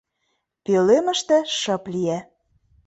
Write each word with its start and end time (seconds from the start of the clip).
Пӧлемыште 0.63 1.37
шып 1.59 1.83
лие. 1.93 2.19